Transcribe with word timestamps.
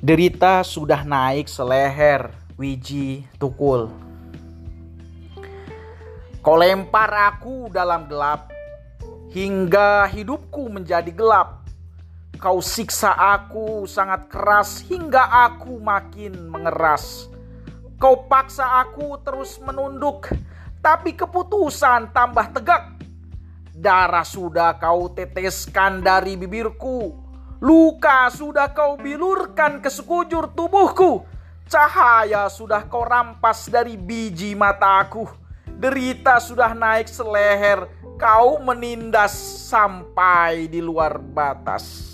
Derita 0.00 0.64
sudah 0.64 1.04
naik 1.04 1.44
seleher, 1.44 2.32
Wiji 2.56 3.20
Tukul. 3.36 3.92
Kau 6.40 6.56
lempar 6.56 7.12
aku 7.12 7.68
dalam 7.68 8.08
gelap, 8.08 8.48
hingga 9.28 10.08
hidupku 10.08 10.72
menjadi 10.72 11.12
gelap. 11.12 11.68
Kau 12.40 12.64
siksa 12.64 13.12
aku 13.12 13.84
sangat 13.84 14.32
keras, 14.32 14.80
hingga 14.88 15.20
aku 15.52 15.76
makin 15.76 16.48
mengeras. 16.48 17.28
Kau 18.00 18.24
paksa 18.24 18.80
aku 18.80 19.20
terus 19.20 19.60
menunduk, 19.60 20.32
tapi 20.80 21.12
keputusan 21.12 22.08
tambah 22.16 22.48
tegak. 22.56 22.88
Darah 23.76 24.24
sudah 24.24 24.80
kau 24.80 25.12
teteskan 25.12 26.00
dari 26.00 26.40
bibirku, 26.40 27.12
Luka 27.60 28.32
sudah 28.32 28.72
kau 28.72 28.96
bilurkan 28.96 29.84
ke 29.84 29.92
sekujur 29.92 30.48
tubuhku. 30.56 31.28
Cahaya 31.68 32.48
sudah 32.48 32.88
kau 32.88 33.04
rampas 33.04 33.68
dari 33.68 34.00
biji 34.00 34.56
mataku. 34.56 35.28
Derita 35.68 36.40
sudah 36.40 36.72
naik 36.72 37.12
seleher. 37.12 37.84
Kau 38.16 38.64
menindas 38.64 39.36
sampai 39.68 40.72
di 40.72 40.80
luar 40.80 41.20
batas. 41.20 42.09